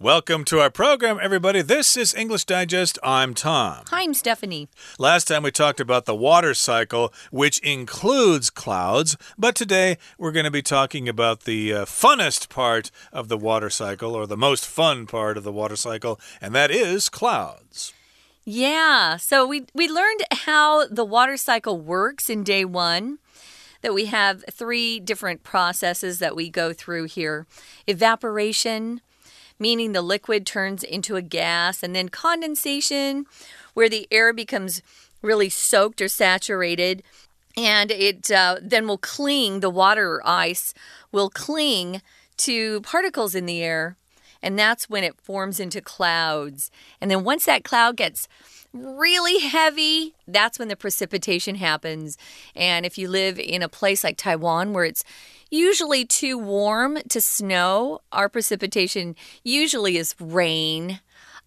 [0.00, 1.62] Welcome to our program, everybody.
[1.62, 2.98] This is English Digest.
[3.04, 3.84] I'm Tom.
[3.90, 4.68] Hi, I'm Stephanie.
[4.98, 10.46] Last time we talked about the water cycle, which includes clouds, but today we're going
[10.46, 14.66] to be talking about the uh, funnest part of the water cycle, or the most
[14.66, 17.94] fun part of the water cycle, and that is clouds.
[18.44, 23.18] Yeah, so we, we learned how the water cycle works in day one
[23.82, 27.46] that we have three different processes that we go through here
[27.86, 29.00] evaporation,
[29.58, 33.26] meaning the liquid turns into a gas, and then condensation,
[33.74, 34.82] where the air becomes
[35.22, 37.02] really soaked or saturated.
[37.56, 40.74] And it uh, then will cling, the water or ice
[41.12, 42.02] will cling
[42.38, 43.96] to particles in the air.
[44.42, 46.70] And that's when it forms into clouds.
[47.00, 48.28] And then once that cloud gets
[48.74, 52.18] really heavy, that's when the precipitation happens.
[52.54, 55.04] And if you live in a place like Taiwan where it's
[55.50, 61.00] usually too warm to snow, our precipitation usually is rain.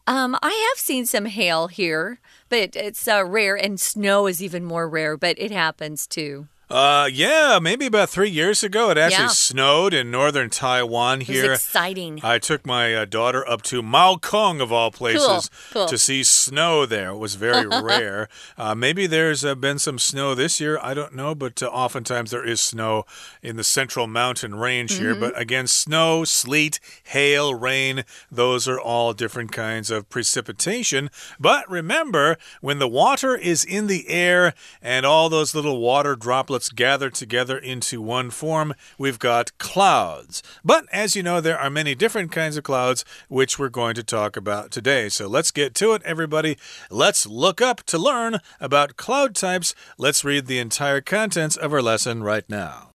[0.08, 4.63] Um, I have seen some hail here, but it's uh, rare, and snow is even
[4.63, 6.48] more rare, but it happens too.
[6.70, 9.27] Uh, yeah, maybe about three years ago, it actually Yeah.
[9.29, 11.54] snowed in northern Taiwan here.
[11.54, 12.20] exciting.
[12.23, 15.85] I took my uh, daughter up to Maokong, of all places, cool.
[15.88, 17.12] to see snow there.
[17.12, 18.27] It was very rare.
[18.57, 20.77] Uh, maybe there's uh, been some snow this year.
[20.84, 23.05] I don't know, but uh, oftentimes there is snow
[23.41, 25.12] in the central mountain range here.
[25.12, 25.21] Mm-hmm.
[25.21, 31.10] But again, snow, sleet, hail, rain, those are all different kinds of precipitation.
[31.40, 36.57] But remember, when the water is in the air and all those little water droplets
[36.70, 40.44] gather together into one form, we've got clouds.
[40.63, 44.04] But as you know, there are many different kinds of clouds, which we're going to
[44.04, 45.10] talk about today.
[45.10, 46.58] So let's get to it, everybody.
[46.90, 49.76] Let's look up to learn about cloud types.
[49.98, 52.91] Let's read the entire contents of our lesson right now.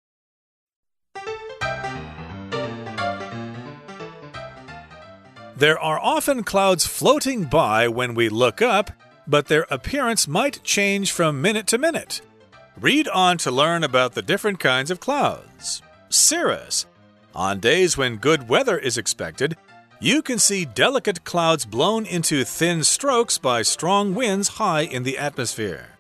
[5.57, 8.91] There are often clouds floating by when we look up,
[9.29, 12.21] but their appearance might change from minute to minute.
[12.81, 15.83] Read on to learn about the different kinds of clouds.
[16.09, 16.87] Cirrus.
[17.35, 19.57] On days when good weather is expected,
[20.01, 25.17] you can see delicate clouds blown into thin strokes by strong winds high in the
[25.17, 25.91] atmosphere.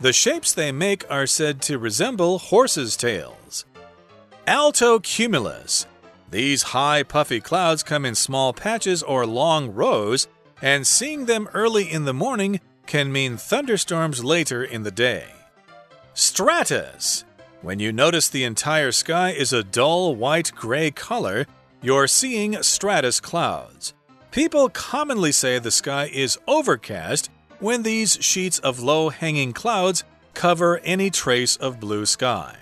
[0.00, 3.64] The shapes they make are said to resemble horses' tails.
[4.46, 5.86] Alto cumulus.
[6.30, 10.28] These high, puffy clouds come in small patches or long rows,
[10.62, 15.26] and seeing them early in the morning can mean thunderstorms later in the day.
[16.14, 17.24] Stratus.
[17.62, 21.46] When you notice the entire sky is a dull white gray color,
[21.80, 23.94] you're seeing stratus clouds.
[24.30, 27.30] People commonly say the sky is overcast
[27.60, 32.56] when these sheets of low hanging clouds cover any trace of blue sky.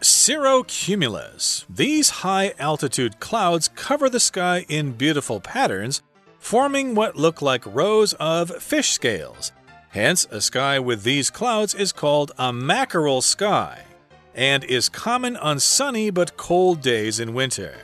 [0.00, 1.66] Cirrocumulus.
[1.68, 6.02] These high altitude clouds cover the sky in beautiful patterns,
[6.38, 9.52] forming what look like rows of fish scales.
[9.90, 13.84] Hence, a sky with these clouds is called a mackerel sky
[14.34, 17.78] and is common on sunny but cold days in winter.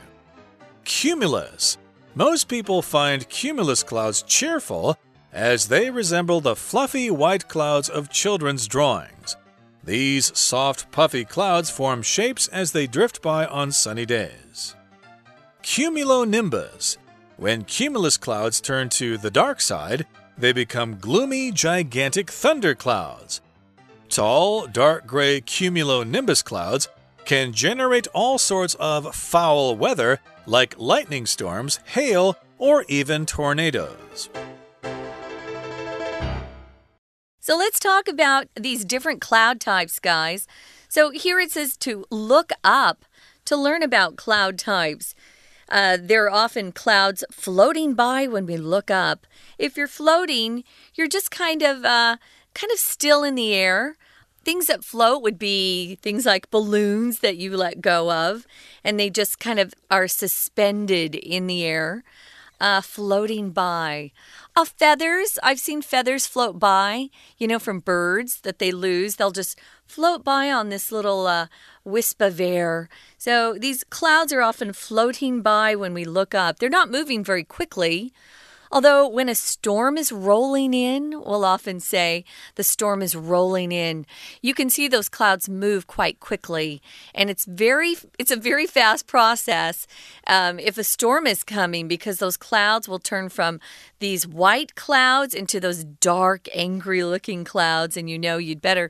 [0.85, 1.77] Cumulus.
[2.15, 4.97] Most people find cumulus clouds cheerful
[5.31, 9.35] as they resemble the fluffy white clouds of children's drawings.
[9.83, 14.75] These soft, puffy clouds form shapes as they drift by on sunny days.
[15.63, 16.97] Cumulonimbus.
[17.37, 20.05] When cumulus clouds turn to the dark side,
[20.37, 23.41] they become gloomy, gigantic thunderclouds.
[24.09, 26.87] Tall, dark gray cumulonimbus clouds
[27.25, 34.29] can generate all sorts of foul weather like lightning storms, hail, or even tornadoes.
[37.39, 40.47] So let's talk about these different cloud types, guys.
[40.87, 43.05] So here it says to look up
[43.45, 45.13] to learn about cloud types.
[45.69, 49.25] Uh, there are often clouds floating by when we look up.
[49.57, 50.63] If you're floating,
[50.95, 52.17] you're just kind of uh,
[52.53, 53.95] kind of still in the air.
[54.43, 58.45] Things that float would be things like balloons that you let go of,
[58.83, 62.03] and they just kind of are suspended in the air,
[62.59, 64.11] uh, floating by.
[64.53, 69.15] Uh, feathers, I've seen feathers float by, you know, from birds that they lose.
[69.15, 71.47] They'll just float by on this little uh,
[71.83, 72.89] wisp of air.
[73.17, 76.59] So these clouds are often floating by when we look up.
[76.59, 78.13] They're not moving very quickly.
[78.73, 82.25] Although, when a storm is rolling in, we'll often say
[82.55, 84.07] the storm is rolling in.
[84.41, 86.81] You can see those clouds move quite quickly,
[87.13, 89.85] and it's very, it's a very fast process.
[90.25, 93.59] Um, if a storm is coming, because those clouds will turn from
[93.99, 98.89] these white clouds into those dark, angry-looking clouds, and you know you'd better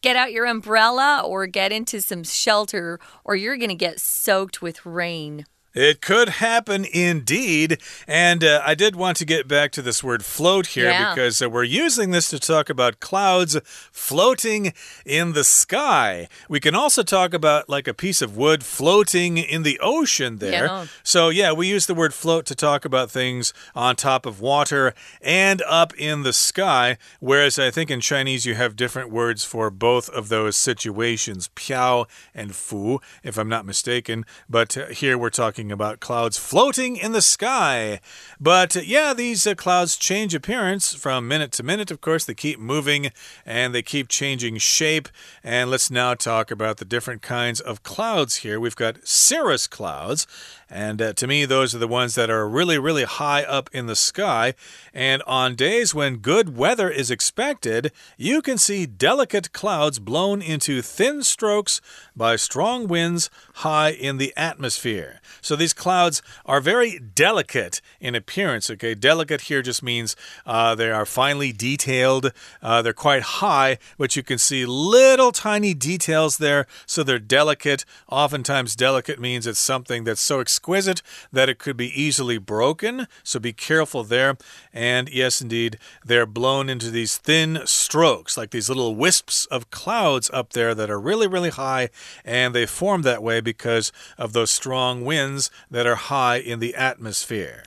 [0.00, 4.62] get out your umbrella or get into some shelter, or you're going to get soaked
[4.62, 5.44] with rain.
[5.78, 7.80] It could happen indeed.
[8.08, 11.14] And uh, I did want to get back to this word float here Yeah.
[11.14, 13.56] because uh, we're using this to talk about clouds
[13.92, 14.72] floating
[15.06, 16.26] in the sky.
[16.48, 20.64] We can also talk about like a piece of wood floating in the ocean there.
[20.64, 20.86] Yeah.
[21.04, 24.94] So, yeah, we use the word float to talk about things on top of water
[25.22, 26.98] and up in the sky.
[27.20, 32.06] Whereas I think in Chinese you have different words for both of those situations, piao
[32.34, 34.24] and fu, if I'm not mistaken.
[34.48, 38.00] But uh, here we're talking about clouds floating in the sky.
[38.40, 41.90] But uh, yeah, these uh, clouds change appearance from minute to minute.
[41.90, 43.10] Of course, they keep moving
[43.44, 45.08] and they keep changing shape.
[45.42, 48.60] And let's now talk about the different kinds of clouds here.
[48.60, 50.26] We've got cirrus clouds.
[50.70, 53.86] And uh, to me, those are the ones that are really, really high up in
[53.86, 54.54] the sky.
[54.92, 60.82] And on days when good weather is expected, you can see delicate clouds blown into
[60.82, 61.80] thin strokes
[62.14, 65.20] by strong winds high in the atmosphere.
[65.40, 68.70] So these clouds are very delicate in appearance.
[68.70, 70.16] Okay, delicate here just means
[70.46, 72.32] uh, they are finely detailed,
[72.62, 76.66] uh, they're quite high, but you can see little tiny details there.
[76.86, 77.84] So they're delicate.
[78.08, 81.02] Oftentimes, delicate means it's something that's so exquisite
[81.32, 83.06] that it could be easily broken.
[83.22, 84.36] So be careful there.
[84.72, 90.30] And yes, indeed, they're blown into these thin strokes, like these little wisps of clouds
[90.32, 91.90] up there that are really, really high.
[92.24, 95.37] And they form that way because of those strong winds
[95.70, 97.64] that are high in the atmosphere.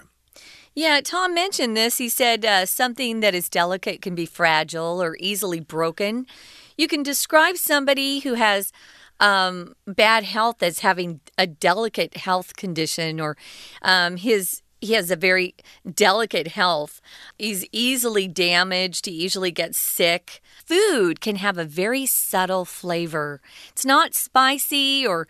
[0.73, 1.97] Yeah, Tom mentioned this.
[1.97, 6.25] He said uh, something that is delicate can be fragile or easily broken.
[6.77, 8.71] You can describe somebody who has
[9.19, 13.37] um, bad health as having a delicate health condition, or
[13.81, 15.53] um, his he has a very
[15.93, 17.01] delicate health.
[17.37, 19.05] He's easily damaged.
[19.05, 20.41] He easily gets sick.
[20.65, 23.41] Food can have a very subtle flavor.
[23.69, 25.27] It's not spicy or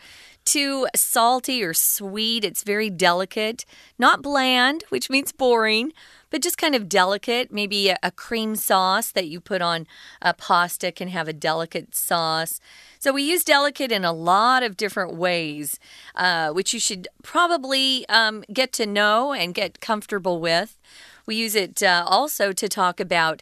[0.52, 2.44] too salty or sweet.
[2.44, 3.64] It's very delicate,
[3.98, 5.94] not bland, which means boring,
[6.30, 7.54] but just kind of delicate.
[7.54, 9.88] Maybe a, a cream sauce that you put on
[10.22, 12.60] a pasta can have a delicate sauce.
[13.00, 15.80] So we use delicate in a lot of different ways,
[16.16, 20.78] uh, which you should probably um, get to know and get comfortable with.
[21.26, 23.42] We use it uh, also to talk about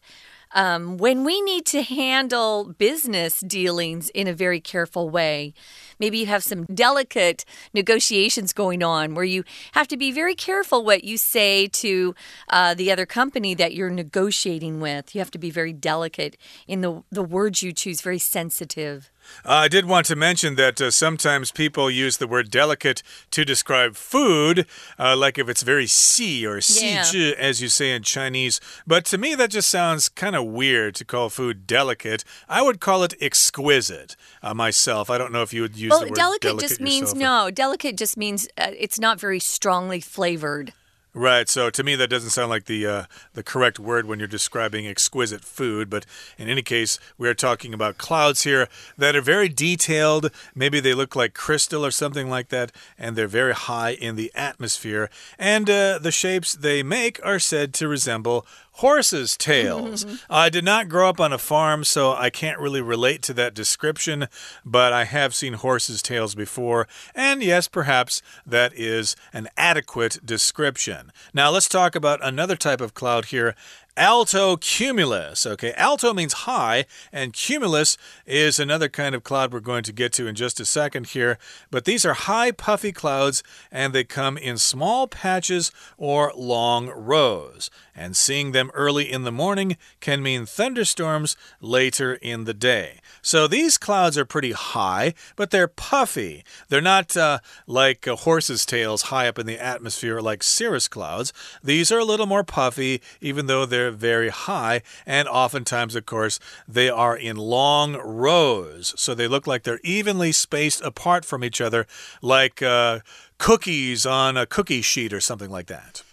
[0.51, 5.53] um, when we need to handle business dealings in a very careful way.
[5.99, 7.43] Maybe you have some delicate
[7.73, 9.43] negotiations going on where you
[9.73, 12.15] have to be very careful what you say to
[12.49, 15.13] uh, the other company that you're negotiating with.
[15.13, 16.37] You have to be very delicate
[16.67, 19.11] in the, the words you choose, very sensitive.
[19.45, 23.43] Uh, I did want to mention that uh, sometimes people use the word delicate to
[23.45, 24.65] describe food,
[24.97, 27.03] uh, like if it's very xi or Yeah.
[27.03, 28.59] 细致, as you say in Chinese.
[28.85, 32.23] But to me, that just sounds kind of weird to call food delicate.
[32.47, 35.09] I would call it exquisite uh, myself.
[35.09, 37.45] I don't know if you would use Well, the word delicate, delicate just means yourself.
[37.47, 37.51] no.
[37.51, 40.73] Delicate just means uh, it's not very strongly flavored.
[41.19, 41.49] Right.
[41.49, 44.87] So to me, that doesn't sound like the uh, the correct word when you're describing
[44.87, 45.89] exquisite food.
[45.89, 46.05] But
[46.37, 50.31] in any case, we are talking about clouds here that are very detailed.
[50.55, 54.31] Maybe they look like crystal or something like that, and they're very high in the
[54.33, 55.09] atmosphere.
[55.37, 58.45] And uh, the shapes they make are said to resemble
[58.79, 60.05] horses' tails.
[60.05, 60.15] Mm-hmm.
[60.29, 63.53] I did not grow up on a farm, so I can't really relate to that
[63.53, 64.27] description,
[64.65, 71.11] but I have seen horses' tails before, and yes, perhaps that is an adequate description.
[71.33, 73.53] Now, let's talk about another type of cloud here.
[73.99, 75.45] Alto cumulus.
[75.45, 80.13] Okay, alto means high, and cumulus is another kind of cloud we're going to get
[80.13, 81.37] to in just a second here.
[81.69, 87.69] But these are high, puffy clouds, and they come in small patches or long rows.
[87.93, 93.01] And seeing them early in the morning can mean thunderstorms later in the day.
[93.21, 96.45] So these clouds are pretty high, but they're puffy.
[96.69, 101.33] They're not uh, like uh, horses' tails high up in the atmosphere like cirrus clouds.
[101.61, 104.81] These are a little more puffy, even though they're very high.
[105.05, 108.93] And oftentimes, of course, they are in long rows.
[108.97, 111.87] So they look like they're evenly spaced apart from each other,
[112.21, 112.99] like uh,
[113.37, 116.03] cookies on a cookie sheet or something like that.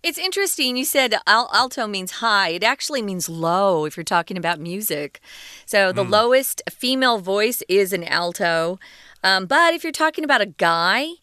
[0.00, 0.76] It's interesting.
[0.76, 2.50] You said al alto means high.
[2.50, 5.20] It actually means low if you're talking about music.
[5.66, 8.78] So the lowest female voice is an alto.
[9.24, 11.14] Um, but if you're talking about a guy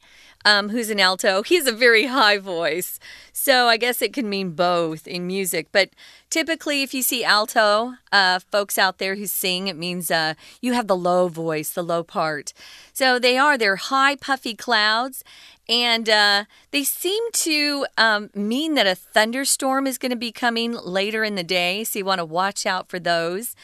[0.46, 3.00] um, who's an alto, he has a very high voice.
[3.34, 5.68] So I guess it can mean both in music.
[5.72, 5.90] But
[6.30, 10.74] typically, if you see alto uh, folks out there who sing, it means uh, you
[10.74, 12.54] have the low voice, the low part.
[12.94, 15.24] So they are, they're high, puffy clouds.
[15.68, 20.74] And uh, they seem to um, mean that a thunderstorm is going to be coming
[20.74, 21.84] later in the day.
[21.84, 23.56] So you want to watch out for those.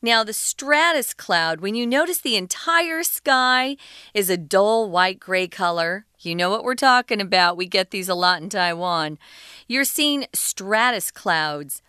[0.00, 3.76] Now, the stratus cloud, when you notice the entire sky
[4.14, 7.56] is a dull white gray color, you know what we're talking about.
[7.56, 9.18] We get these a lot in Taiwan.
[9.66, 11.82] You're seeing stratus clouds.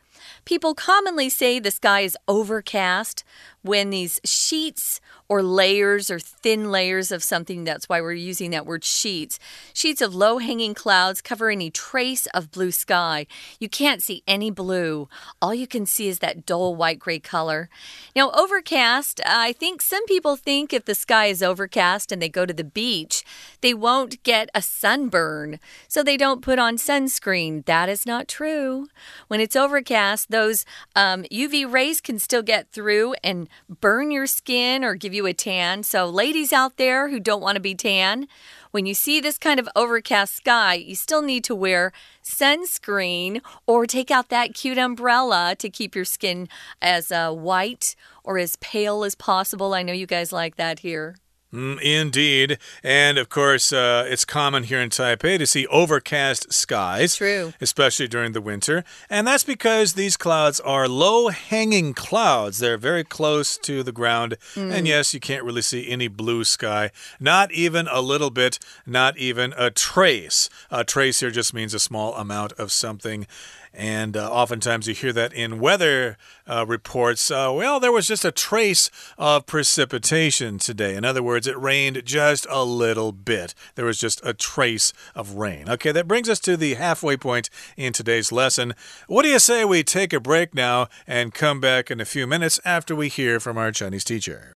[0.49, 3.23] People commonly say the sky is overcast
[3.61, 8.65] when these sheets or layers or thin layers of something, that's why we're using that
[8.65, 9.37] word sheets,
[9.73, 13.27] sheets of low hanging clouds cover any trace of blue sky.
[13.59, 15.07] You can't see any blue.
[15.41, 17.69] All you can see is that dull white gray color.
[18.15, 22.45] Now, overcast, I think some people think if the sky is overcast and they go
[22.45, 23.23] to the beach,
[23.61, 27.65] they won't get a sunburn, so they don't put on sunscreen.
[27.65, 28.87] That is not true.
[29.27, 30.65] When it's overcast, those
[30.95, 33.49] um, UV rays can still get through and
[33.81, 35.83] burn your skin or give you a tan.
[35.83, 38.27] So, ladies out there who don't want to be tan,
[38.71, 41.91] when you see this kind of overcast sky, you still need to wear
[42.23, 46.47] sunscreen or take out that cute umbrella to keep your skin
[46.81, 49.73] as uh, white or as pale as possible.
[49.73, 51.15] I know you guys like that here.
[51.53, 52.59] Mm, indeed.
[52.83, 57.15] And of course, uh, it's common here in Taipei to see overcast skies.
[57.15, 57.53] True.
[57.59, 58.83] Especially during the winter.
[59.09, 62.59] And that's because these clouds are low hanging clouds.
[62.59, 64.37] They're very close to the ground.
[64.53, 64.71] Mm.
[64.71, 66.91] And yes, you can't really see any blue sky.
[67.19, 70.49] Not even a little bit, not even a trace.
[70.69, 73.25] A trace here just means a small amount of something.
[73.73, 77.29] And uh, oftentimes you hear that in weather uh, reports.
[77.29, 80.95] Uh, well, there was just a trace of precipitation today.
[80.95, 83.53] In other words, it rained just a little bit.
[83.75, 85.69] There was just a trace of rain.
[85.69, 88.73] Okay, that brings us to the halfway point in today's lesson.
[89.07, 92.27] What do you say we take a break now and come back in a few
[92.27, 94.53] minutes after we hear from our Chinese teacher?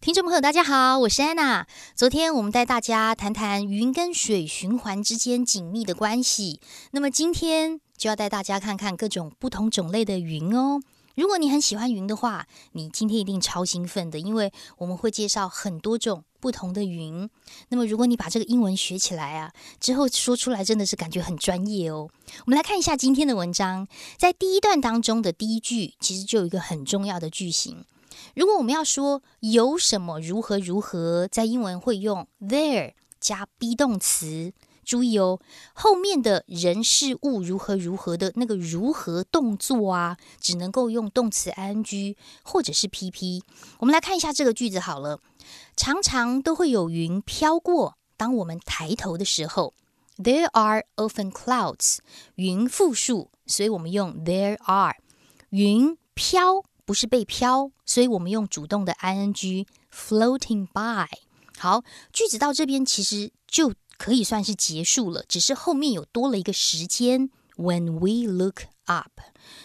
[0.00, 1.66] 听众朋友，大家好，我是安娜。
[1.94, 6.60] 昨天我们带大家谈谈云跟水循环之间紧密的关系。
[6.90, 10.80] 那么今天就要带大家看看各种不同种类的云哦。
[11.14, 17.30] 如果你很喜欢云的话，你今天一定超兴奋的，因为我们会介绍很多种不同的云。
[17.68, 22.10] 那么如果你把这个英文学起来啊，之后说出来真的是感觉很专业哦。
[22.44, 23.86] 我们来看一下今天的文章，
[24.18, 27.84] 在第一段当中的第一句，其实就有一个很重要的句型。
[28.34, 34.52] 如果我们要说有什么如何如何，在英文会用 there 加 be 动词。
[34.84, 35.40] 注意哦，
[35.72, 43.40] 后面的人事物如何如何的那个如何动作啊，只能够用动词 ing 或者是 pp。
[43.78, 45.20] 我们来看一下这个句子好了，
[45.74, 47.96] 常常都会有云飘过。
[48.18, 49.72] 当我们抬头的时候
[50.18, 52.00] ，there are often clouds，
[52.34, 54.96] 云复数，所以我们用 there are。
[55.48, 56.62] 云飘。
[56.84, 61.08] 不是被飘，所以我们用主动的 ing floating by。
[61.58, 69.20] 好，句子到这边其实就可以算是结束了，只是后面有多了一个时间 when we look up。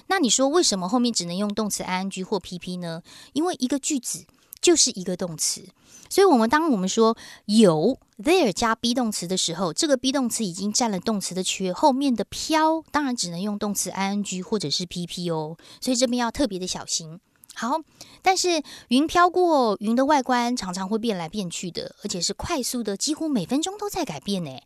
[0.07, 3.01] 那你说为什么后面只能用动词 ing 或 pp 呢？
[3.33, 4.25] 因为一个句子
[4.62, 5.63] 就是一个动词。
[6.10, 15.56] 所以，我们当我们说有 there 加 be 动词的时候，这个 be 动词已经占了动词的缺，后面的飘当然只能用动词 ing 或者是 pp 哦。
[15.80, 17.20] 所以这边要特别的小心。
[17.54, 17.78] 好，
[18.22, 24.60] 但是云飘过，云的外观常常会变来变去的，而且是快速的，几乎每分钟都在改变呢。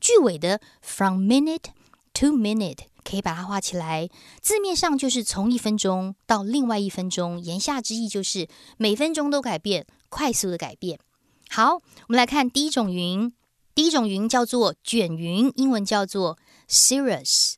[0.00, 1.70] 句尾的 from minute
[2.12, 4.08] to minute 可以把它画起来，
[4.40, 9.84] 字面上就是从一分钟到另外一分钟，言下之意就是每分钟都改变。
[10.08, 10.98] 快速的改变。
[11.48, 13.32] 好，我们来看第一种云。
[13.74, 16.36] 第一种云叫做卷云，英文叫做
[16.68, 17.54] cirrus。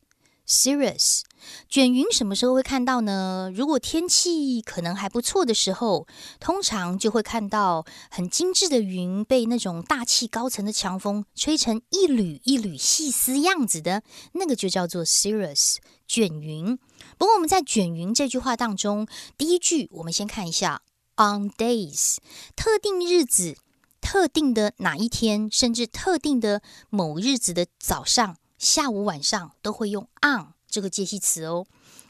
[0.47, 1.23] Cirrus
[1.69, 3.51] 卷云什么时候会看到呢？
[3.55, 6.07] 如果天气可能还不错的时候，
[6.39, 16.79] 通常就会看到很精致的云被那种大气高层的强风吹成一缕一缕细丝样子的，那个就叫做 cirrus 卷云。
[17.19, 20.83] 不过我们在卷云这句话当中，第一句我们先看一下。
[21.17, 22.17] On days，
[22.57, 23.57] 特定日子、
[24.01, 31.67] 特定的哪一天，甚至特定的某日子的早上、下午、晚上，都会用 on 这个介系词哦。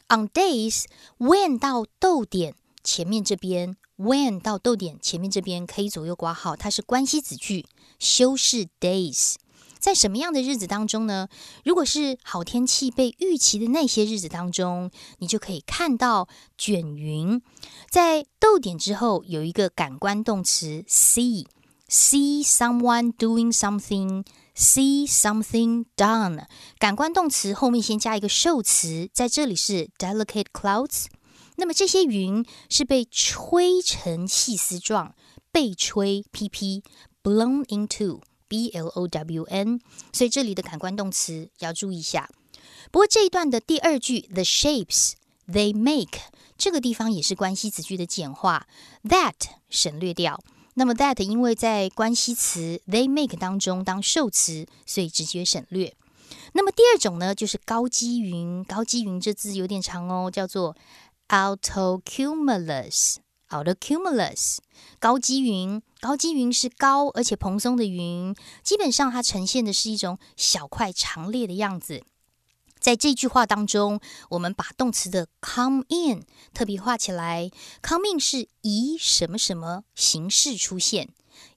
[0.07, 7.65] On days，when 到逗点前面这边，when 到逗点前面这边可以左右挂号，它是关系子句，
[7.97, 9.33] 修饰 days。
[9.79, 11.27] 在什么样的日子当中呢？
[11.65, 17.41] 如果是好天气被预期的那些日子当中，你就可以看到卷云。
[17.89, 24.23] 在逗点之后有一个感官动词 see，see someone doing something
[24.55, 26.45] see something done。
[26.77, 31.05] 感官动词后面先加一个受词，在这里是 delicate clouds。
[31.55, 35.15] 那么这些云是被吹成细丝状，
[35.51, 36.83] 被吹 pp
[37.21, 39.79] blown into b l o w n。
[40.11, 42.29] 所以这里的感官动词要注意一下。
[42.91, 45.13] 不过这一段的第二句 the shapes
[45.47, 46.19] they make
[46.57, 48.67] 这个地方也是关系子句的简化
[49.03, 49.33] ，that
[49.69, 50.43] 省略掉。
[50.75, 55.95] 那么 that 因为在关系词 they make 当中当受词，所以直接省略。
[56.53, 58.63] 那么第二种呢，就是高积云。
[58.63, 60.75] 高积云这字有点长哦，叫做
[61.29, 63.15] altocumulus。
[63.49, 64.57] altocumulus
[64.97, 72.03] 高积云，高积云是高而且蓬松的云，基本上它呈现的是一种小块长列的样子。
[72.83, 77.49] 在这句话当中，我们把动词的 come in 特别画起来
[77.81, 81.13] ，come in 是以什么什么形式出现。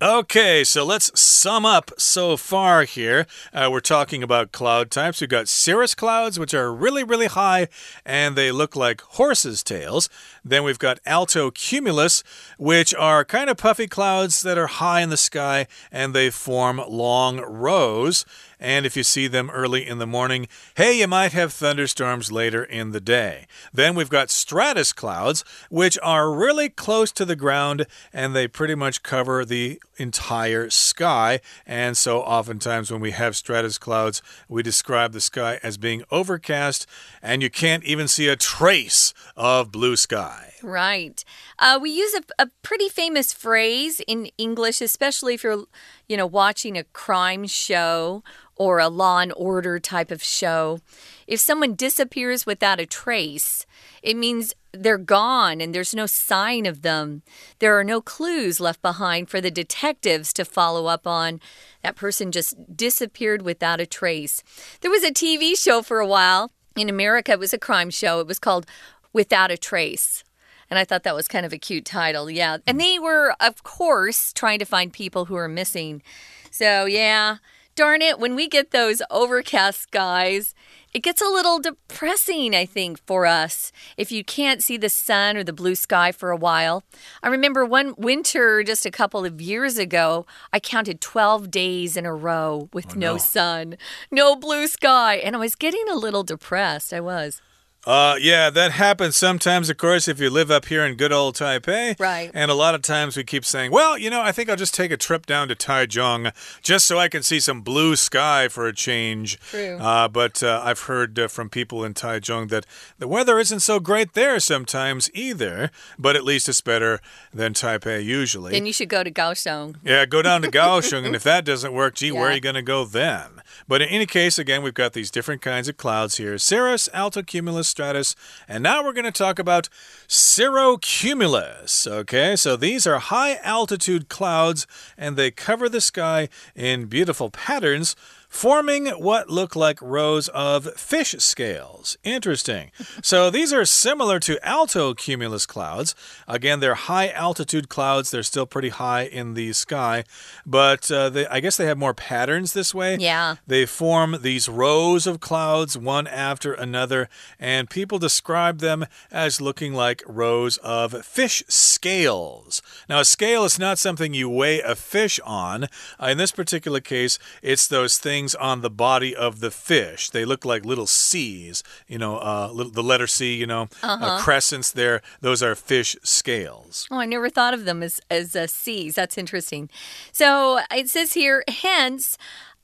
[0.01, 3.27] Okay, so let's sum up so far here.
[3.53, 5.21] Uh, we're talking about cloud types.
[5.21, 7.67] We've got cirrus clouds, which are really, really high
[8.07, 10.09] and they look like horses' tails.
[10.45, 12.23] Then we've got alto cumulus,
[12.59, 16.81] which are kind of puffy clouds that are high in the sky and they form
[16.89, 18.25] long rows.
[18.61, 22.65] And if you see them early in the morning, hey, you might have thunderstorms later
[22.65, 23.47] in the day.
[23.73, 28.75] Then we've got stratus clouds, which are really close to the ground and they pretty
[28.75, 31.41] much cover the entire sky.
[31.67, 36.87] And so, oftentimes, when we have stratus clouds, we describe the sky as being overcast
[37.23, 40.53] and you can't even see a trace of blue sky.
[40.63, 41.25] Right.
[41.59, 45.65] Uh, we use a, a pretty famous phrase in English, especially if you're,
[46.09, 48.23] you know, watching a crime show
[48.57, 50.81] or a law and order type of show.
[51.27, 53.67] If someone disappears without a trace,
[54.03, 57.23] it means they're gone and there's no sign of them.
[57.61, 61.41] There are no clues left behind for the detectives to follow up on.
[61.83, 64.43] That person just disappeared without a trace.
[64.81, 68.21] There was a TV show for a while in America, it was a crime show.
[68.21, 68.67] It was called
[69.13, 70.23] Without a Trace.
[70.71, 72.31] And I thought that was kind of a cute title.
[72.31, 72.59] Yeah.
[72.67, 76.03] And they were, of course, trying to find people who are missing.
[76.51, 77.39] So, yeah,
[77.79, 80.55] darn it, when we get those overcast skies,
[80.93, 85.37] it gets a little depressing, I think, for us if you can't see the sun
[85.37, 86.83] or the blue sky for a while.
[87.23, 92.05] I remember one winter just a couple of years ago, I counted 12 days in
[92.05, 93.13] a row with oh, no.
[93.13, 93.77] no sun,
[94.11, 96.93] no blue sky, and I was getting a little depressed.
[96.93, 97.41] I was.
[97.87, 101.37] Uh, yeah, that happens sometimes, of course, if you live up here in good old
[101.37, 101.99] Taipei.
[101.99, 102.31] Right.
[102.35, 104.75] And a lot of times we keep saying, well, you know, I think I'll just
[104.75, 108.67] take a trip down to Taichung just so I can see some blue sky for
[108.67, 109.39] a change.
[109.41, 109.79] True.
[109.79, 112.67] Uh, but uh, I've heard uh, from people in Taichung that
[112.99, 117.01] the weather isn't so great there sometimes either, but at least it's better
[117.33, 118.53] than Taipei usually.
[118.53, 119.77] Then you should go to Kaohsiung.
[119.85, 122.15] Yeah, go down to Kaohsiung, and if that doesn't work, gee, yeah.
[122.15, 123.41] where are you going to go then?
[123.67, 127.78] But in any case, again, we've got these different kinds of clouds here cirrus, altocumulus,
[127.79, 128.17] stratus,
[128.49, 129.69] and now we're going to talk about
[130.09, 131.87] cirrocumulus.
[131.87, 137.95] Okay, so these are high altitude clouds and they cover the sky in beautiful patterns
[138.29, 141.97] forming what look like rows of fish scales.
[142.05, 142.71] Interesting.
[143.03, 145.95] so these are similar to alto cumulus clouds.
[146.27, 148.11] Again, they're high altitude clouds.
[148.11, 150.05] They're still pretty high in the sky,
[150.45, 152.97] but uh, they, I guess they have more patterns this way.
[152.97, 153.37] Yeah.
[153.47, 157.09] They form these rows of clouds one after another,
[157.41, 162.61] and people describe them as looking like rows of fish scales.
[162.89, 165.65] Now, a scale is not something you weigh a fish on.
[166.01, 170.11] Uh, in this particular case, it's those things things on the body of the fish.
[170.11, 173.99] They look like little C's, you know, uh, little, the letter C, you know, uh
[173.99, 174.03] -huh.
[174.03, 175.01] uh, crescents there.
[175.21, 176.87] Those are fish scales.
[176.91, 178.95] Oh, I never thought of them as, as uh, C's.
[178.95, 179.71] That's interesting.
[180.13, 182.19] So it says here, hence,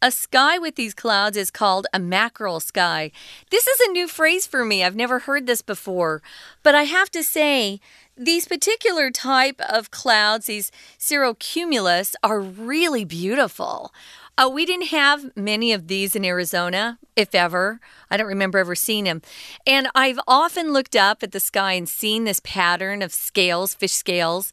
[0.04, 3.10] A sky with these clouds is called a mackerel sky.
[3.50, 4.84] This is a new phrase for me.
[4.84, 6.20] I've never heard this before.
[6.62, 7.80] But I have to say,
[8.14, 13.94] these particular type of clouds, these cirrocumulus, are really beautiful.
[14.36, 17.80] Uh, we didn't have many of these in Arizona, if ever.
[18.10, 19.22] I don't remember ever seeing them.
[19.66, 23.92] And I've often looked up at the sky and seen this pattern of scales, fish
[23.92, 24.52] scales.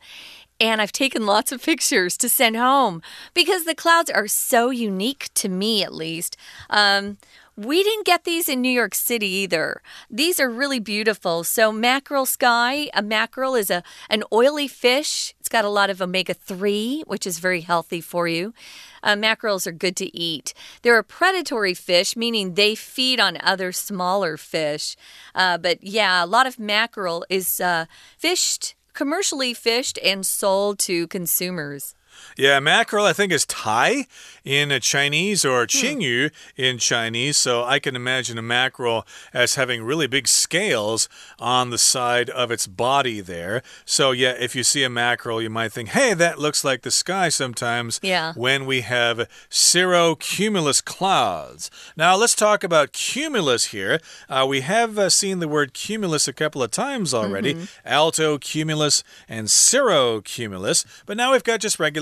[0.62, 3.02] And I've taken lots of pictures to send home
[3.34, 6.38] because the clouds are so unique to me, at least.
[6.70, 7.18] Um,
[7.58, 9.82] we didn't get these in New York City either.
[10.08, 11.44] These are really beautiful.
[11.44, 15.34] So mackerel sky, a mackerel is a an oily fish.
[15.40, 18.54] It's got a lot of omega 3, which is very healthy for you.
[19.02, 20.54] Uh, mackerels are good to eat.
[20.84, 24.96] They're a predatory fish, meaning they feed on other smaller fish.
[25.34, 31.08] Uh, but yeah, a lot of mackerel is uh, fished, commercially fished, and sold to
[31.08, 31.96] consumers.
[32.38, 34.06] Yeah, mackerel I think is Tai
[34.44, 36.62] in Chinese or Qingyu hmm.
[36.62, 37.38] in Chinese.
[37.38, 41.08] So I can imagine a mackerel as having really big scales
[41.40, 43.62] on the side of its body there.
[43.86, 46.92] So yeah, if you see a mackerel, you might think, hey, that looks like the
[46.92, 48.34] sky sometimes Yeah.
[48.34, 51.70] when we have cirrocumulus clouds.
[51.96, 54.00] Now let's talk about cumulus here.
[54.28, 59.04] Uh, we have uh, seen the word cumulus a couple of times already alto cumulus
[59.30, 60.86] and cirrocumulus.
[61.06, 62.01] But now we've got just regular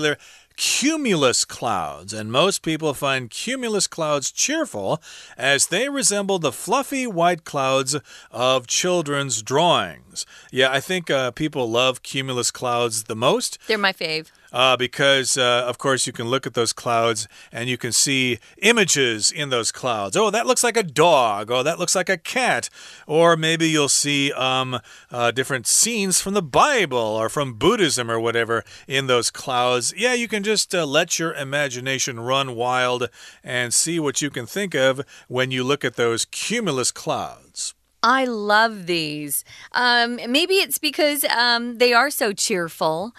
[0.56, 5.00] cumulus clouds, and most people find cumulus clouds cheerful
[5.38, 7.96] as they resemble the fluffy white clouds
[8.30, 10.26] of children's drawings.
[10.52, 14.26] Yeah, I think uh, people love cumulus clouds the most They're my fave.
[14.52, 18.38] Uh, because, uh, of course, you can look at those clouds and you can see
[18.62, 20.16] images in those clouds.
[20.16, 21.50] Oh, that looks like a dog.
[21.50, 22.68] Oh, that looks like a cat.
[23.06, 28.18] Or maybe you'll see um, uh, different scenes from the Bible or from Buddhism or
[28.18, 29.94] whatever in those clouds.
[29.96, 33.08] Yeah, you can just uh, let your imagination run wild
[33.44, 37.74] and see what you can think of when you look at those cumulus clouds.
[38.02, 39.44] I love these.
[39.72, 43.12] Um, maybe it's because um, they are so cheerful.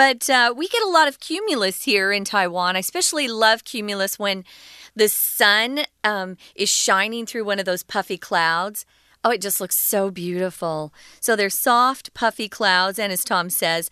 [0.00, 2.74] But uh, we get a lot of cumulus here in Taiwan.
[2.74, 4.44] I especially love cumulus when
[4.96, 8.86] the sun um, is shining through one of those puffy clouds.
[9.22, 10.94] Oh, it just looks so beautiful.
[11.20, 12.98] So they're soft, puffy clouds.
[12.98, 13.90] And as Tom says,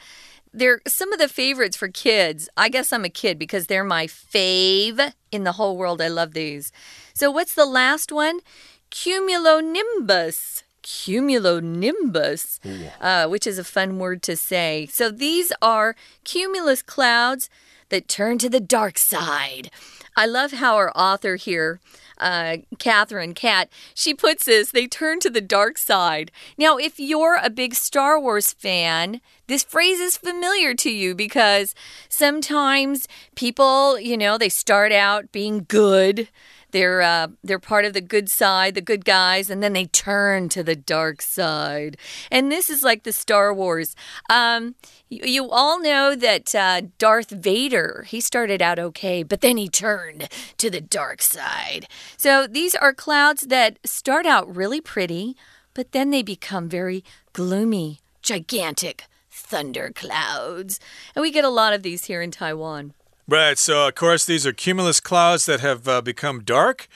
[0.51, 2.49] they're some of the favorites for kids.
[2.57, 6.01] I guess I'm a kid because they're my fave in the whole world.
[6.01, 6.73] I love these.
[7.12, 8.40] So, what's the last one?
[8.90, 10.62] Cumulonimbus.
[10.88, 12.59] Cumulonimbus,
[13.01, 14.88] uh, which is a fun word to say.
[14.90, 17.51] So, these are cumulus clouds
[17.90, 19.70] that turn to the dark side.
[20.16, 21.79] I love how our author here,
[22.18, 26.33] uh, Catherine Cat, she puts this they turn to the dark side.
[26.57, 31.74] Now, if you're a big Star Wars fan, this phrase is familiar to you because
[32.09, 36.29] sometimes people, you know, they start out being good.
[36.70, 40.48] They're uh, they're part of the good side, the good guys, and then they turn
[40.50, 41.96] to the dark side.
[42.31, 43.96] And this is like the Star Wars.
[44.28, 44.74] Um,
[45.09, 49.68] you, you all know that uh, Darth Vader he started out okay, but then he
[49.68, 50.28] turned
[50.59, 51.87] to the dark side.
[52.16, 55.37] So these are clouds that start out really pretty,
[55.74, 57.02] but then they become very
[57.33, 60.81] gloomy, gigantic thunder clouds.
[61.14, 62.92] And we get a lot of these here in Taiwan.
[63.30, 63.58] Right.
[63.58, 66.88] So, of course, these are cumulus clouds that have uh, become dark.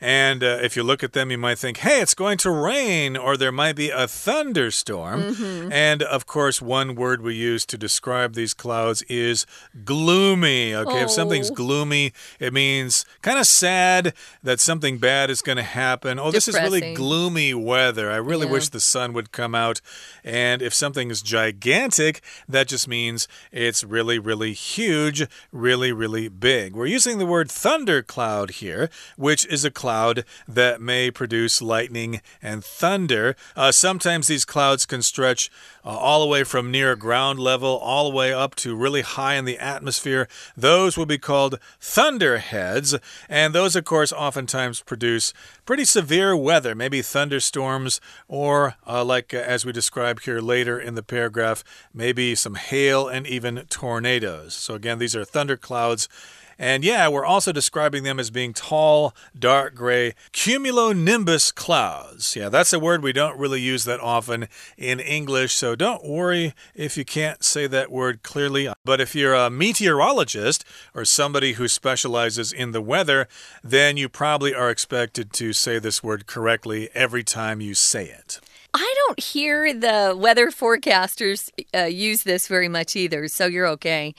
[0.00, 3.16] And uh, if you look at them, you might think, hey, it's going to rain,
[3.16, 5.20] or there might be a thunderstorm.
[5.22, 5.72] Mm -hmm.
[5.72, 9.46] And of course, one word we use to describe these clouds is
[9.84, 10.76] gloomy.
[10.76, 11.04] Okay, oh.
[11.04, 16.18] if something's gloomy, it means kind of sad that something bad is going to happen.
[16.18, 18.10] Oh, this is really gloomy weather.
[18.10, 18.54] I really Yeah.
[18.54, 19.80] wish the sun would come out.
[20.24, 26.76] And if something is gigantic, that just means it's really, really huge, really, really big.
[26.76, 29.87] We're using the word thundercloud here, which is a cloud
[30.46, 33.36] that may produce lightning and thunder.
[33.56, 35.50] Uh, sometimes these clouds can stretch
[35.84, 39.34] uh, all the way from near ground level all the way up to really high
[39.34, 40.28] in the atmosphere.
[40.56, 42.94] Those will be called thunderheads.
[43.28, 45.32] And those, of course, oftentimes produce
[45.64, 50.94] pretty severe weather, maybe thunderstorms, or uh, like uh, as we describe here later in
[50.94, 54.54] the paragraph, maybe some hail and even tornadoes.
[54.54, 56.08] So, again, these are thunderclouds.
[56.58, 62.34] And yeah, we're also describing them as being tall, dark gray cumulonimbus clouds.
[62.34, 66.54] Yeah, that's a word we don't really use that often in English, so don't worry
[66.74, 68.68] if you can't say that word clearly.
[68.84, 73.28] But if you're a meteorologist or somebody who specializes in the weather,
[73.62, 78.40] then you probably are expected to say this word correctly every time you say it.
[78.80, 84.14] I don't hear the weather forecasters uh, use this very much either, so you're okay.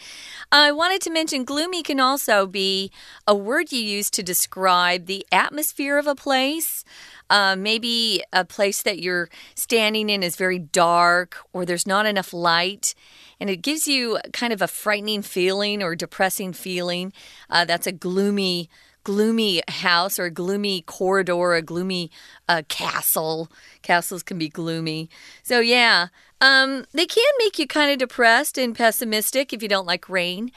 [0.51, 2.91] I wanted to mention gloomy can also be
[3.25, 6.83] a word you use to describe the atmosphere of a place.
[7.29, 12.33] Uh, maybe a place that you're standing in is very dark or there's not enough
[12.33, 12.95] light
[13.39, 17.13] and it gives you kind of a frightening feeling or depressing feeling.
[17.49, 18.69] Uh, that's a gloomy
[19.03, 22.11] gloomy house or a gloomy corridor, a gloomy
[22.47, 23.51] uh, castle.
[23.81, 25.09] Castles can be gloomy.
[25.43, 26.07] So, yeah,
[26.41, 30.51] um, they can make you kind of depressed and pessimistic if you don't like rain.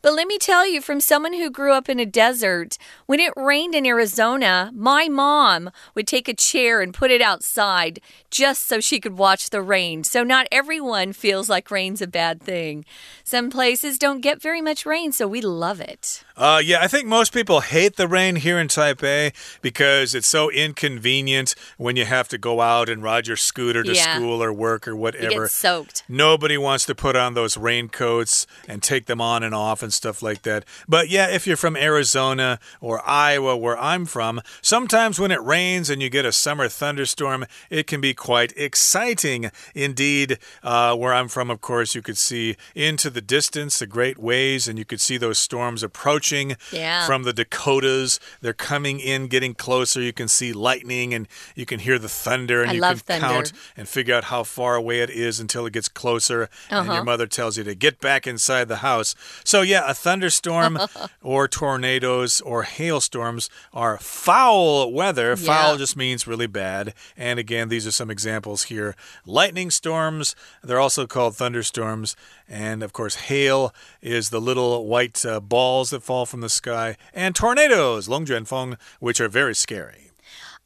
[0.00, 3.32] But let me tell you, from someone who grew up in a desert, when it
[3.36, 8.78] rained in Arizona, my mom would take a chair and put it outside just so
[8.78, 10.04] she could watch the rain.
[10.04, 12.84] So not everyone feels like rain's a bad thing.
[13.24, 16.22] Some places don't get very much rain, so we love it.
[16.38, 20.48] Uh, yeah, I think most people hate the rain here in Taipei because it's so
[20.52, 24.14] inconvenient when you have to go out and ride your scooter to Yeah.
[24.16, 25.24] school or work or whatever.
[25.32, 26.04] You get soaked.
[26.08, 30.22] Nobody wants to put on those raincoats and take them on and off and stuff
[30.22, 30.64] like that.
[30.88, 35.90] But yeah, if you're from Arizona or Iowa, where I'm from, sometimes when it rains
[35.90, 39.50] and you get a summer thunderstorm, it can be quite exciting.
[39.74, 44.18] Indeed, uh, where I'm from, of course, you could see into the distance the Great
[44.18, 46.27] Ways and you could see those storms approaching
[46.72, 47.06] Yeah.
[47.06, 48.20] from the Dakotas.
[48.40, 50.00] They're coming in, getting closer.
[50.00, 53.20] You can see lightning and you can hear the thunder and I you love can
[53.20, 53.34] thunder.
[53.34, 56.48] count and figure out how far away it is until it gets closer.
[56.70, 56.92] And Uh-huh.
[56.94, 59.14] your mother tells you to get back inside the house.
[59.44, 60.78] So, yeah, a thunderstorm
[61.22, 65.36] or tornadoes or hailstorms are foul weather.
[65.36, 66.94] Foul just means really bad.
[67.16, 68.94] And again, these are some examples here
[69.26, 72.16] lightning storms, they're also called thunderstorms.
[72.48, 76.48] And of course, hail is the little white uh, balls that fall fall from the
[76.48, 80.10] sky, and tornadoes, Longjuanfeng, which are very scary.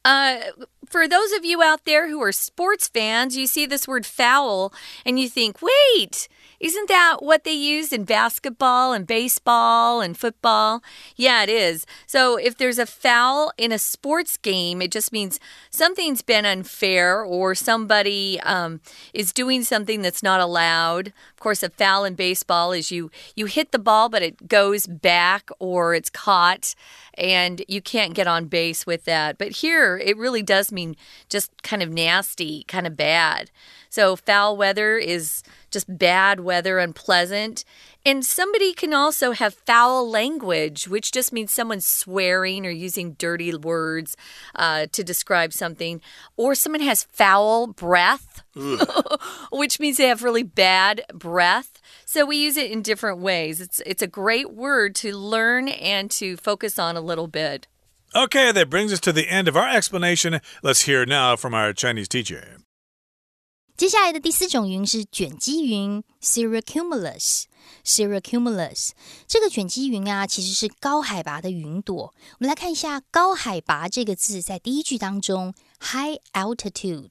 [0.03, 0.37] Uh,
[0.89, 4.73] for those of you out there who are sports fans, you see this word foul
[5.05, 6.27] and you think, wait,
[6.63, 10.81] isn't that what they use in basketball and baseball and football?
[11.17, 11.85] Yeah, it is.
[12.07, 17.21] So if there's a foul in a sports game, it just means something's been unfair
[17.21, 18.79] or somebody um,
[19.13, 21.07] is doing something that's not allowed.
[21.07, 24.87] Of course, a foul in baseball is you you hit the ball, but it goes
[24.87, 26.75] back or it's caught,
[27.15, 29.37] and you can't get on base with that.
[29.37, 30.95] But here, it really does mean
[31.29, 33.51] just kind of nasty, kind of bad.
[33.89, 37.63] So foul weather is just bad weather, unpleasant.
[38.05, 43.55] And somebody can also have foul language, which just means someone swearing or using dirty
[43.55, 44.17] words
[44.55, 46.01] uh, to describe something.
[46.35, 48.43] Or someone has foul breath,
[49.51, 51.81] which means they have really bad breath.
[52.05, 53.61] So we use it in different ways.
[53.61, 57.67] It's, it's a great word to learn and to focus on a little bit.
[58.14, 60.40] Okay, that brings us to the end of our explanation.
[60.62, 62.58] Let's hear now from our Chinese teacher.
[63.76, 68.90] 接下来的第四种云是卷积云 （cirrocumulus）。cirrocumulus
[69.28, 72.12] 这个卷积云啊，其实是高海拔的云朵。
[72.32, 77.10] 我们来看一下“高海拔”这个字在第一句当中，high altitude。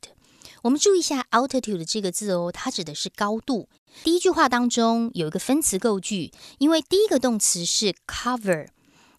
[0.64, 3.70] 我们注意一下 altitude 这个字哦，它指的是高度。
[4.04, 8.68] 第一句话当中有一个分词构句，因为第一个动词是 cover，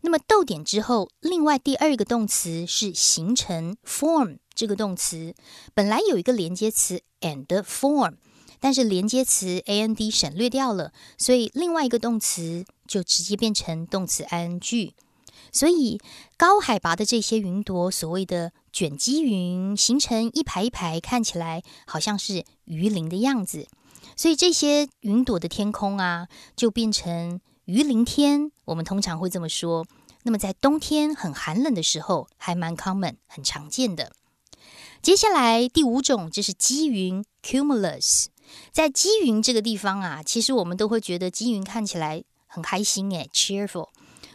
[0.06, 5.34] 那么逗点之后，另外第二个动词是形成 form 这个动词，
[5.74, 8.16] 本来有一个连接词 and form，
[8.60, 14.92] 但是连接词 and 省略掉了，所以另外一个动词就直接变成动词 ing。
[15.54, 16.02] 所以
[16.36, 23.68] 高海拔的这些云朵，所谓的卷积云，形成一排一排，看起来好像是鱼鳞的样子。
[24.18, 28.52] 所以这些云朵的天空啊，就变成鱼鳞天。
[28.66, 29.86] 我们通常会这么说。
[30.24, 34.12] 那么在冬天很寒冷的时候，还蛮 common，很常见的。
[35.02, 38.28] 接下来第五种就是积云 （cumulus）。
[38.72, 43.90] 在积云这个地方啊，其实我们都会觉得积云看起来很开心，诶 c h e e r f u l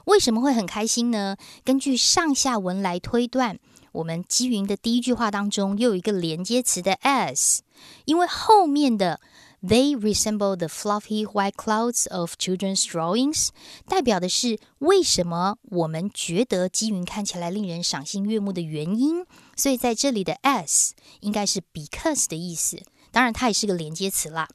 [0.05, 1.37] 为什么会很开心呢？
[1.65, 3.59] 根据上下文来推断，
[3.93, 7.59] 我们积云的第一句话当中又有一个连接词的 as，
[8.07, 9.21] 因为后面的
[9.61, 13.49] They resemble the fluffy white clouds of children's drawings，
[13.87, 19.27] 代表的是为什么我们觉得积云看起来令人赏心悦目的原因。
[19.57, 20.91] 所以在这里的 as
[21.21, 24.49] 应该是 because 的意思，当然它也是个连接词啦。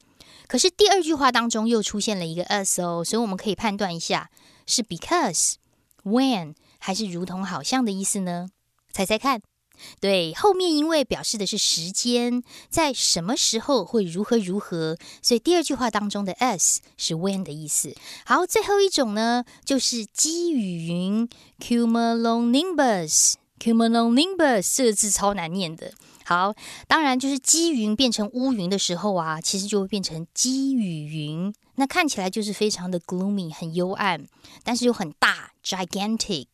[0.46, 4.30] 可是第二句话当中又出现了一个 as 哦，所以我们可以判断一下
[4.66, 5.56] 是 because、
[6.02, 8.48] when 还是如同好像的意思呢？
[8.90, 9.42] 猜猜看。
[10.00, 17.94] 对，后面因为表示的是时间，在什么时候会如何如何，所以第二句话当中的 s 是 when 的意思。
[18.24, 21.28] 好，最后一种呢，就是积雨云
[21.60, 23.34] cumulonimbus。
[23.58, 25.92] cumulonimbus 这个字超难念的，
[26.24, 26.54] 好，
[26.86, 31.54] 当然就是积云变成乌云的时候啊，其实就会变成积雨云。
[31.76, 34.26] 那看起来就是非常的 gloomy，很幽暗，
[34.62, 36.46] 但是又很大，gigantic，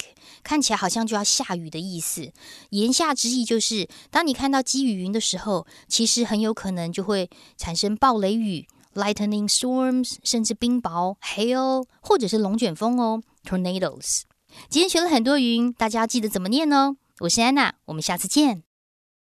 [0.43, 2.33] 看起来好像就要下雨的意思。
[2.71, 14.23] 言下之意就是，当你看到积雨云的时候，其实很有可能就会产生暴雷雨 （lightning storms），甚至冰雹 （hail） 或者是龙卷风哦 （tornadoes）。
[14.69, 16.97] 今天学了很多云，大家记得怎么念呢？
[17.21, 18.70] 我是安娜，我们下次见。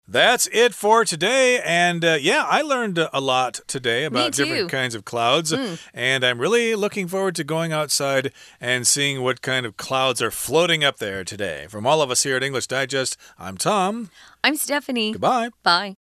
[0.07, 1.59] That's it for today.
[1.63, 5.51] And uh, yeah, I learned a lot today about different kinds of clouds.
[5.51, 5.79] Mm.
[5.93, 10.31] And I'm really looking forward to going outside and seeing what kind of clouds are
[10.31, 11.65] floating up there today.
[11.69, 14.11] From all of us here at English Digest, I'm Tom.
[14.43, 15.13] I'm Stephanie.
[15.13, 15.49] Goodbye.
[15.63, 15.95] Bye.